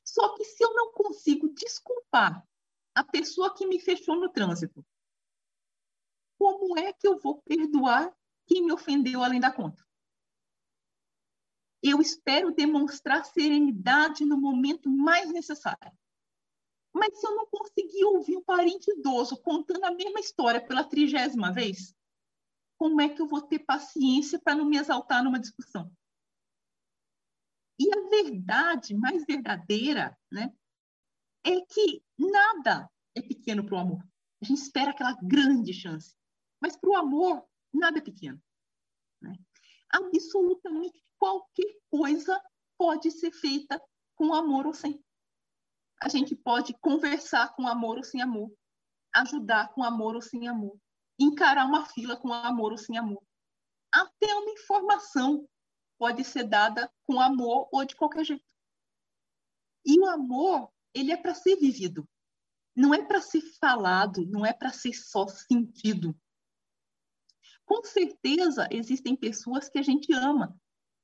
Só 0.04 0.36
que 0.36 0.44
se 0.44 0.62
eu 0.62 0.74
não 0.74 0.92
consigo 0.92 1.48
desculpar 1.54 2.46
a 2.94 3.04
pessoa 3.04 3.54
que 3.54 3.66
me 3.66 3.80
fechou 3.80 4.16
no 4.16 4.28
trânsito, 4.28 4.84
como 6.42 6.76
é 6.76 6.92
que 6.92 7.06
eu 7.06 7.16
vou 7.20 7.40
perdoar 7.42 8.12
quem 8.48 8.64
me 8.64 8.72
ofendeu 8.72 9.22
além 9.22 9.38
da 9.38 9.52
conta? 9.52 9.86
Eu 11.80 12.00
espero 12.00 12.52
demonstrar 12.52 13.24
serenidade 13.24 14.24
no 14.24 14.36
momento 14.36 14.90
mais 14.90 15.30
necessário. 15.32 15.96
Mas 16.92 17.16
se 17.16 17.24
eu 17.24 17.36
não 17.36 17.46
conseguir 17.46 18.04
ouvir 18.06 18.36
um 18.36 18.42
parente 18.42 18.90
idoso 18.90 19.40
contando 19.40 19.84
a 19.84 19.92
mesma 19.92 20.18
história 20.18 20.60
pela 20.60 20.82
trigésima 20.82 21.52
vez, 21.52 21.94
como 22.76 23.00
é 23.00 23.08
que 23.08 23.22
eu 23.22 23.28
vou 23.28 23.42
ter 23.42 23.60
paciência 23.60 24.40
para 24.40 24.56
não 24.56 24.64
me 24.64 24.76
exaltar 24.76 25.22
numa 25.22 25.38
discussão? 25.38 25.92
E 27.78 27.88
a 27.96 28.08
verdade 28.08 28.96
mais 28.96 29.24
verdadeira, 29.24 30.18
né, 30.28 30.52
é 31.44 31.60
que 31.60 32.02
nada 32.18 32.90
é 33.14 33.22
pequeno 33.22 33.64
para 33.64 33.76
o 33.76 33.78
amor. 33.78 34.04
A 34.42 34.44
gente 34.44 34.60
espera 34.60 34.90
aquela 34.90 35.16
grande 35.22 35.72
chance. 35.72 36.16
Mas 36.62 36.76
para 36.76 36.90
o 36.90 36.96
amor, 36.96 37.44
nada 37.74 37.98
é 37.98 38.00
pequeno. 38.00 38.40
Né? 39.20 39.34
Absolutamente 39.90 41.02
qualquer 41.18 41.76
coisa 41.90 42.40
pode 42.78 43.10
ser 43.10 43.32
feita 43.32 43.82
com 44.14 44.32
amor 44.32 44.66
ou 44.66 44.72
sem. 44.72 45.04
A 46.00 46.08
gente 46.08 46.36
pode 46.36 46.72
conversar 46.74 47.52
com 47.56 47.66
amor 47.66 47.96
ou 47.96 48.04
sem 48.04 48.22
amor, 48.22 48.52
ajudar 49.12 49.72
com 49.72 49.82
amor 49.82 50.14
ou 50.14 50.22
sem 50.22 50.46
amor, 50.46 50.78
encarar 51.18 51.66
uma 51.66 51.84
fila 51.86 52.16
com 52.16 52.32
amor 52.32 52.70
ou 52.70 52.78
sem 52.78 52.96
amor. 52.96 53.22
Até 53.92 54.32
uma 54.32 54.52
informação 54.52 55.48
pode 55.98 56.22
ser 56.22 56.44
dada 56.44 56.90
com 57.04 57.20
amor 57.20 57.68
ou 57.72 57.84
de 57.84 57.96
qualquer 57.96 58.24
jeito. 58.24 58.44
E 59.84 59.98
o 59.98 60.06
amor, 60.06 60.72
ele 60.94 61.10
é 61.10 61.16
para 61.16 61.34
ser 61.34 61.56
vivido. 61.56 62.08
Não 62.74 62.94
é 62.94 63.04
para 63.04 63.20
ser 63.20 63.42
falado, 63.60 64.24
não 64.26 64.46
é 64.46 64.52
para 64.52 64.72
ser 64.72 64.92
só 64.94 65.26
sentido. 65.26 66.16
Com 67.72 67.82
certeza 67.84 68.68
existem 68.70 69.16
pessoas 69.16 69.66
que 69.66 69.78
a 69.78 69.82
gente 69.82 70.12
ama, 70.12 70.54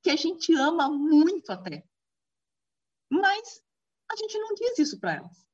que 0.03 0.11
a 0.11 0.17
gente 0.17 0.53
ama 0.53 0.91
muito 0.91 1.51
até. 1.51 1.83
Mas 3.11 3.65
a 4.13 4.15
gente 4.15 4.39
não 4.39 4.53
diz 4.53 4.79
isso 4.79 5.01
para 5.01 5.15
elas. 5.15 5.49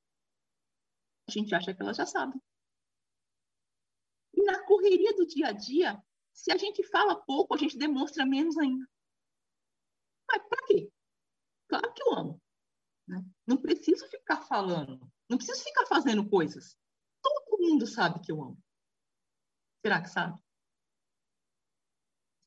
A 1.28 1.30
gente 1.30 1.54
acha 1.54 1.73
que 1.73 1.80
elas 1.80 1.97
já 1.97 2.04
sabem. 2.04 2.42
E 4.33 4.42
na 4.42 4.66
correria 4.66 5.14
do 5.14 5.25
dia 5.25 5.50
a 5.50 5.52
dia, 5.52 6.02
se 6.33 6.50
a 6.50 6.56
gente 6.56 6.83
fala 6.83 7.25
pouco, 7.25 7.54
a 7.54 7.59
gente 7.59 7.78
demonstra 7.78 8.26
menos 8.26 8.59
ainda. 8.59 8.85
Mas 10.28 10.42
para 10.49 10.66
quê? 10.66 10.90
Claro 11.68 11.94
que 11.94 12.02
eu 12.02 12.12
amo. 12.12 12.42
Né? 13.06 13.25
Não 13.47 13.56
preciso 13.56 14.09
ficar 14.09 14.42
falando. 14.42 15.09
Não 15.30 15.38
preciso 15.38 15.62
ficar 15.62 15.87
fazendo 15.87 16.28
coisas. 16.28 16.76
Todo 17.23 17.61
mundo 17.61 17.87
sabe 17.87 18.21
que 18.21 18.33
eu 18.33 18.42
amo. 18.42 18.59
Será 19.80 20.02
que 20.02 20.09
sabe? 20.09 20.44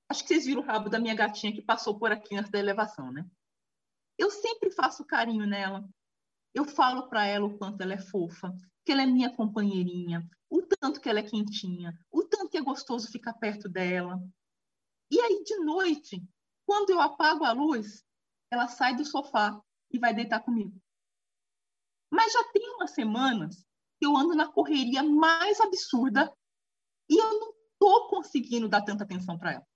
Acho 0.10 0.24
que 0.24 0.30
vocês 0.30 0.46
viram 0.46 0.62
o 0.62 0.66
rabo 0.66 0.90
da 0.90 1.00
minha 1.00 1.16
gatinha 1.16 1.54
que 1.54 1.62
passou 1.62 2.00
por 2.00 2.12
aqui 2.12 2.36
antes 2.36 2.52
da 2.52 2.60
elevação, 2.60 3.12
né? 3.12 3.30
Eu 4.18 4.32
sempre 4.32 4.72
faço 4.72 5.06
carinho 5.06 5.46
nela. 5.46 5.88
Eu 6.54 6.66
falo 6.66 7.08
para 7.08 7.26
ela 7.26 7.46
o 7.46 7.58
quanto 7.58 7.82
ela 7.82 7.94
é 7.94 8.00
fofa, 8.00 8.56
que 8.86 8.92
ela 8.92 9.04
é 9.04 9.06
minha 9.06 9.36
companheirinha, 9.36 10.28
o 10.50 10.62
tanto 10.62 11.02
que 11.02 11.10
ela 11.10 11.20
é 11.20 11.24
quentinha, 11.24 11.94
o 12.10 12.24
tanto 12.24 12.50
que 12.50 12.58
é 12.58 12.62
gostoso 12.62 13.12
ficar 13.12 13.34
perto 13.34 13.68
dela. 13.68 14.20
E 15.12 15.20
aí, 15.20 15.44
de 15.44 15.58
noite, 15.58 16.26
quando 16.66 16.90
eu 16.90 17.00
apago 17.00 17.44
a 17.44 17.52
luz, 17.52 18.04
ela 18.50 18.68
sai 18.68 18.96
do 18.96 19.06
sofá 19.06 19.62
e 19.92 20.00
vai 20.00 20.14
deitar 20.14 20.40
comigo. 20.40 20.82
Mas 22.10 22.32
já 22.32 22.44
tem 22.52 22.70
umas 22.76 22.92
semanas 22.92 23.66
que 24.00 24.06
eu 24.06 24.16
ando 24.16 24.36
na 24.36 24.52
correria 24.52 25.04
mais 25.04 25.60
absurda 25.60 26.34
e 27.10 27.18
eu 27.18 27.40
não 27.40 27.50
estou 27.50 28.08
conseguindo 28.08 28.70
dar 28.70 28.82
tanta 28.82 29.04
atenção 29.04 29.38
para 29.38 29.54
ela. 29.54 29.68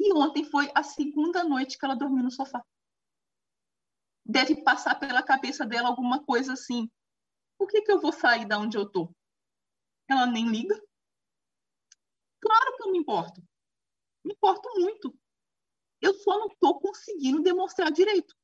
E 0.00 0.14
ontem 0.14 0.42
foi 0.46 0.72
a 0.74 0.82
segunda 0.82 1.44
noite 1.44 1.76
que 1.76 1.84
ela 1.84 1.94
dormiu 1.94 2.24
no 2.24 2.30
sofá. 2.30 2.64
Deve 4.24 4.64
passar 4.64 4.98
pela 4.98 5.22
cabeça 5.22 5.66
dela 5.66 5.88
alguma 5.90 6.24
coisa 6.24 6.54
assim. 6.54 6.90
Por 7.58 7.68
que, 7.68 7.82
que 7.82 7.92
eu 7.92 8.00
vou 8.00 8.10
sair 8.10 8.46
da 8.46 8.58
onde 8.58 8.78
eu 8.78 8.84
estou? 8.84 9.14
Ela 10.08 10.26
nem 10.26 10.48
liga. 10.48 10.74
Claro 12.40 12.76
que 12.78 12.82
eu 12.84 12.92
me 12.92 12.98
importo. 12.98 13.42
Me 14.24 14.32
importo 14.32 14.70
muito. 14.80 15.14
Eu 16.00 16.14
só 16.14 16.38
não 16.38 16.46
estou 16.46 16.80
conseguindo 16.80 17.42
demonstrar 17.42 17.92
direito. 17.92 18.34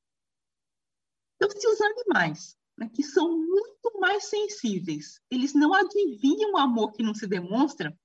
Então, 1.36 1.50
se 1.58 1.66
os 1.66 1.80
animais, 1.80 2.58
né, 2.76 2.90
que 2.94 3.02
são 3.02 3.30
muito 3.30 3.98
mais 3.98 4.28
sensíveis, 4.28 5.22
eles 5.30 5.54
não 5.54 5.72
adivinham 5.72 6.52
o 6.52 6.58
amor 6.58 6.92
que 6.92 7.02
não 7.02 7.14
se 7.14 7.26
demonstra, 7.26 7.98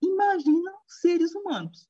imagina 0.00 0.72
os 0.86 1.00
seres 1.00 1.34
humanos, 1.34 1.88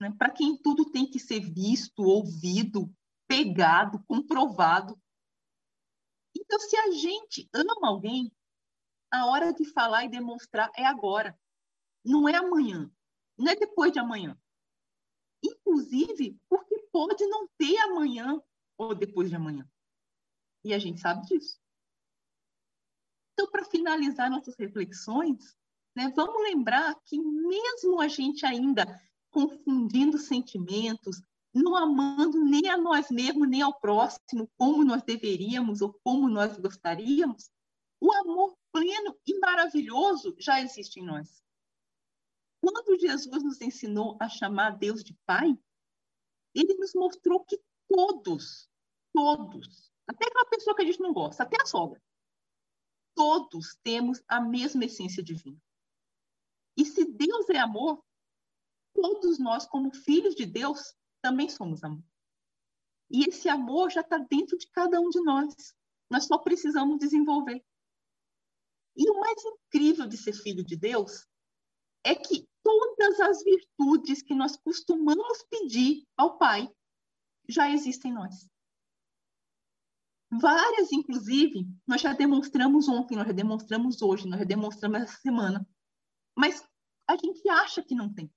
né, 0.00 0.10
para 0.16 0.30
quem 0.30 0.56
tudo 0.56 0.90
tem 0.90 1.08
que 1.08 1.18
ser 1.18 1.40
visto, 1.40 2.02
ouvido, 2.02 2.92
pegado, 3.28 4.02
comprovado. 4.04 5.00
Então, 6.36 6.58
se 6.58 6.76
a 6.76 6.90
gente 6.92 7.48
ama 7.52 7.74
alguém, 7.82 8.32
a 9.10 9.26
hora 9.26 9.52
de 9.52 9.64
falar 9.64 10.04
e 10.04 10.08
demonstrar 10.08 10.70
é 10.76 10.84
agora, 10.84 11.38
não 12.04 12.28
é 12.28 12.36
amanhã, 12.36 12.90
não 13.36 13.50
é 13.50 13.56
depois 13.56 13.92
de 13.92 13.98
amanhã 13.98 14.38
inclusive 15.42 16.38
porque 16.48 16.78
pode 16.92 17.24
não 17.26 17.48
ter 17.56 17.78
amanhã 17.78 18.40
ou 18.76 18.94
depois 18.94 19.28
de 19.28 19.36
amanhã. 19.36 19.68
E 20.64 20.74
a 20.74 20.78
gente 20.78 21.00
sabe 21.00 21.26
disso. 21.26 21.58
Então, 23.32 23.50
para 23.50 23.64
finalizar 23.64 24.30
nossas 24.30 24.56
reflexões, 24.58 25.56
né, 25.96 26.12
vamos 26.14 26.42
lembrar 26.42 26.94
que 27.04 27.18
mesmo 27.18 28.00
a 28.00 28.08
gente 28.08 28.44
ainda 28.44 28.84
confundindo 29.30 30.18
sentimentos, 30.18 31.22
não 31.52 31.76
amando 31.76 32.44
nem 32.44 32.68
a 32.68 32.76
nós 32.76 33.10
mesmos, 33.10 33.48
nem 33.48 33.62
ao 33.62 33.78
próximo, 33.78 34.50
como 34.56 34.84
nós 34.84 35.02
deveríamos 35.02 35.80
ou 35.80 35.92
como 36.04 36.28
nós 36.28 36.58
gostaríamos, 36.58 37.50
o 38.00 38.12
amor 38.12 38.56
pleno 38.72 39.16
e 39.26 39.38
maravilhoso 39.38 40.34
já 40.38 40.60
existe 40.60 41.00
em 41.00 41.04
nós. 41.04 41.42
Quando 42.60 42.98
Jesus 42.98 43.42
nos 43.42 43.60
ensinou 43.60 44.16
a 44.20 44.28
chamar 44.28 44.78
Deus 44.78 45.02
de 45.02 45.14
Pai, 45.26 45.58
ele 46.54 46.74
nos 46.74 46.94
mostrou 46.94 47.44
que 47.44 47.58
todos, 47.88 48.68
todos, 49.12 49.90
até 50.06 50.26
aquela 50.26 50.46
pessoa 50.46 50.76
que 50.76 50.82
a 50.82 50.84
gente 50.84 51.00
não 51.00 51.12
gosta, 51.12 51.42
até 51.42 51.56
a 51.60 51.66
sogra, 51.66 52.00
todos 53.14 53.76
temos 53.82 54.22
a 54.28 54.40
mesma 54.40 54.84
essência 54.84 55.22
divina. 55.22 55.60
E 56.76 56.84
se 56.84 57.04
Deus 57.04 57.48
é 57.50 57.58
amor, 57.58 58.02
todos 59.00 59.38
nós, 59.38 59.66
como 59.66 59.94
filhos 59.94 60.34
de 60.34 60.46
Deus, 60.46 60.94
também 61.22 61.48
somos 61.48 61.82
amor. 61.82 62.04
E 63.10 63.28
esse 63.28 63.48
amor 63.48 63.90
já 63.90 64.00
está 64.00 64.18
dentro 64.18 64.56
de 64.56 64.68
cada 64.70 65.00
um 65.00 65.08
de 65.08 65.20
nós. 65.20 65.74
Nós 66.08 66.26
só 66.26 66.38
precisamos 66.38 66.98
desenvolver. 66.98 67.64
E 68.96 69.10
o 69.10 69.20
mais 69.20 69.42
incrível 69.44 70.06
de 70.06 70.16
ser 70.16 70.32
filho 70.32 70.64
de 70.64 70.76
Deus 70.76 71.26
é 72.04 72.14
que 72.14 72.48
todas 72.62 73.20
as 73.20 73.42
virtudes 73.42 74.22
que 74.22 74.34
nós 74.34 74.56
costumamos 74.56 75.44
pedir 75.50 76.06
ao 76.16 76.38
Pai 76.38 76.68
já 77.48 77.70
existem 77.70 78.10
em 78.10 78.14
nós. 78.14 78.48
Várias, 80.30 80.92
inclusive, 80.92 81.66
nós 81.86 82.00
já 82.00 82.12
demonstramos 82.12 82.88
ontem, 82.88 83.16
nós 83.16 83.26
já 83.26 83.32
demonstramos 83.32 84.00
hoje, 84.00 84.28
nós 84.28 84.38
já 84.38 84.44
demonstramos 84.44 85.02
essa 85.02 85.16
semana. 85.20 85.66
Mas 86.36 86.64
a 87.08 87.16
gente 87.16 87.48
acha 87.48 87.82
que 87.82 87.94
não 87.94 88.12
tem. 88.12 88.32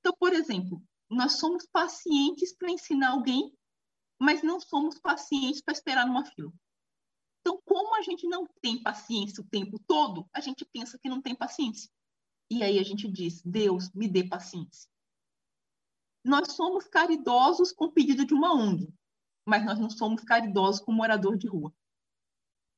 Então, 0.00 0.14
por 0.18 0.32
exemplo, 0.32 0.82
nós 1.08 1.38
somos 1.38 1.66
pacientes 1.66 2.54
para 2.56 2.70
ensinar 2.70 3.10
alguém, 3.10 3.52
mas 4.18 4.42
não 4.42 4.60
somos 4.60 4.98
pacientes 4.98 5.60
para 5.62 5.72
esperar 5.72 6.06
numa 6.06 6.24
fila. 6.24 6.52
Então, 7.40 7.60
como 7.64 7.94
a 7.96 8.02
gente 8.02 8.26
não 8.26 8.46
tem 8.60 8.82
paciência 8.82 9.42
o 9.42 9.48
tempo 9.48 9.78
todo, 9.86 10.28
a 10.32 10.40
gente 10.40 10.64
pensa 10.72 10.98
que 10.98 11.08
não 11.08 11.22
tem 11.22 11.34
paciência. 11.34 11.90
E 12.50 12.62
aí 12.62 12.78
a 12.78 12.82
gente 12.82 13.08
diz: 13.08 13.42
Deus, 13.42 13.90
me 13.92 14.08
dê 14.08 14.24
paciência. 14.24 14.88
Nós 16.24 16.52
somos 16.52 16.86
caridosos 16.86 17.72
com 17.72 17.86
o 17.86 17.92
pedido 17.92 18.26
de 18.26 18.34
uma 18.34 18.54
ONG, 18.54 18.92
mas 19.46 19.64
nós 19.64 19.78
não 19.78 19.88
somos 19.88 20.22
caridosos 20.22 20.80
com 20.82 20.92
morador 20.92 21.38
de 21.38 21.46
rua. 21.46 21.72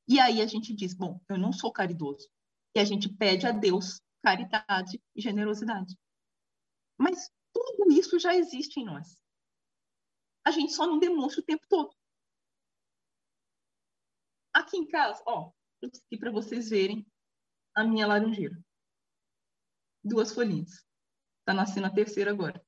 E 0.07 0.19
aí 0.19 0.41
a 0.41 0.47
gente 0.47 0.73
diz: 0.73 0.93
bom, 0.93 1.19
eu 1.29 1.37
não 1.37 1.51
sou 1.51 1.71
caridoso. 1.71 2.29
E 2.75 2.79
a 2.79 2.85
gente 2.85 3.09
pede 3.09 3.45
a 3.45 3.51
Deus 3.51 3.99
caridade 4.21 5.01
e 5.15 5.21
generosidade. 5.21 5.97
Mas 7.03 7.29
tudo 7.51 7.91
isso 7.91 8.17
já 8.17 8.33
existe 8.35 8.79
em 8.79 8.85
nós. 8.85 9.21
A 10.45 10.51
gente 10.51 10.73
só 10.73 10.87
não 10.87 10.99
demonstra 10.99 11.41
o 11.41 11.45
tempo 11.45 11.65
todo. 11.67 11.93
Aqui 14.53 14.77
em 14.77 14.87
casa, 14.87 15.21
ó, 15.25 15.51
aqui 15.83 16.17
para 16.17 16.31
vocês 16.31 16.69
verem 16.69 17.05
a 17.75 17.83
minha 17.83 18.07
laranjeira 18.07 18.63
duas 20.03 20.33
folhinhas. 20.33 20.85
Está 21.39 21.53
nascendo 21.53 21.87
a 21.87 21.93
terceira 21.93 22.31
agora. 22.31 22.63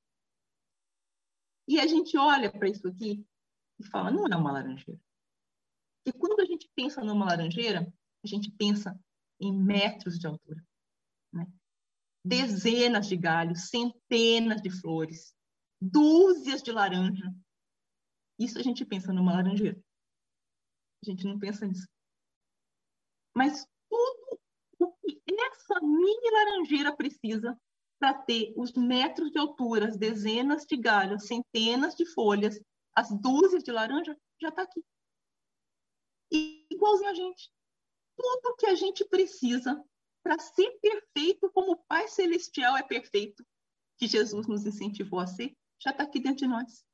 E 1.68 1.78
a 1.80 1.86
gente 1.86 2.16
olha 2.16 2.50
para 2.50 2.68
isso 2.68 2.86
aqui 2.88 3.26
e 3.78 3.84
fala, 3.84 4.10
não 4.10 4.26
é 4.26 4.36
uma 4.36 4.52
laranjeira. 4.52 5.00
E 6.06 6.12
quando 6.12 6.40
a 6.40 6.44
gente 6.44 6.70
pensa 6.74 7.02
numa 7.02 7.26
laranjeira, 7.26 7.92
a 8.24 8.26
gente 8.26 8.50
pensa 8.52 8.98
em 9.40 9.52
metros 9.52 10.18
de 10.18 10.26
altura. 10.26 10.64
Né? 11.32 11.46
Dezenas 12.26 13.06
de 13.06 13.16
galhos, 13.16 13.68
centenas 13.68 14.60
de 14.60 14.70
flores, 14.70 15.32
dúzias 15.80 16.62
de 16.62 16.72
laranja. 16.72 17.32
Isso 18.38 18.58
a 18.58 18.62
gente 18.62 18.84
pensa 18.84 19.12
numa 19.12 19.32
laranjeira. 19.32 19.80
A 21.02 21.10
gente 21.10 21.24
não 21.24 21.38
pensa 21.38 21.66
nisso. 21.66 21.86
Mas 23.34 23.64
essa 25.38 25.80
mini 25.80 26.30
laranjeira 26.30 26.96
precisa 26.96 27.58
para 27.98 28.14
ter 28.14 28.52
os 28.56 28.72
metros 28.72 29.30
de 29.30 29.38
altura, 29.38 29.88
as 29.88 29.96
dezenas 29.96 30.64
de 30.66 30.76
galhos, 30.76 31.26
centenas 31.26 31.94
de 31.94 32.04
folhas, 32.06 32.60
as 32.94 33.08
dúzias 33.20 33.62
de 33.62 33.72
laranja, 33.72 34.16
já 34.40 34.48
está 34.48 34.62
aqui. 34.62 34.84
E, 36.32 36.66
igualzinho 36.70 37.10
a 37.10 37.14
gente. 37.14 37.50
Tudo 38.16 38.56
que 38.56 38.66
a 38.66 38.74
gente 38.74 39.04
precisa 39.04 39.82
para 40.26 40.40
ser 40.40 40.68
perfeito 40.80 41.48
como 41.52 41.70
o 41.70 41.84
Pai 41.84 42.08
Celestial 42.08 42.76
é 42.76 42.82
perfeito, 42.82 43.46
que 43.96 44.08
Jesus 44.08 44.48
nos 44.48 44.66
incentivou 44.66 45.20
a 45.20 45.26
ser, 45.28 45.56
já 45.78 45.92
está 45.92 46.02
aqui 46.02 46.18
dentro 46.18 46.38
de 46.38 46.48
nós. 46.48 46.84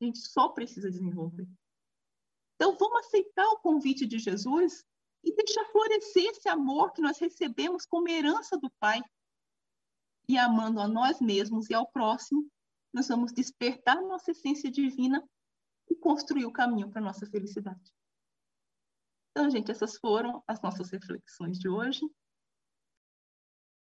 A 0.00 0.04
gente 0.06 0.18
só 0.20 0.48
precisa 0.48 0.90
desenvolver. 0.90 1.46
Então, 2.54 2.74
vamos 2.78 3.00
aceitar 3.00 3.46
o 3.48 3.58
convite 3.58 4.06
de 4.06 4.18
Jesus 4.18 4.82
e 5.22 5.34
deixar 5.34 5.66
florescer 5.66 6.24
esse 6.30 6.48
amor 6.48 6.90
que 6.92 7.02
nós 7.02 7.18
recebemos 7.18 7.84
como 7.84 8.08
herança 8.08 8.56
do 8.56 8.70
Pai. 8.80 9.02
E 10.26 10.38
amando 10.38 10.80
a 10.80 10.88
nós 10.88 11.20
mesmos 11.20 11.68
e 11.68 11.74
ao 11.74 11.86
próximo, 11.86 12.50
nós 12.94 13.08
vamos 13.08 13.30
despertar 13.30 14.00
nossa 14.00 14.30
essência 14.30 14.70
divina 14.70 15.22
e 15.90 15.94
construir 15.94 16.46
o 16.46 16.52
caminho 16.52 16.90
para 16.90 17.02
nossa 17.02 17.26
felicidade. 17.26 17.92
Então, 19.32 19.50
gente, 19.50 19.70
essas 19.70 19.98
foram 19.98 20.42
as 20.48 20.62
nossas 20.62 20.88
reflexões 20.88 21.58
de 21.58 21.68
hoje. 21.68 22.00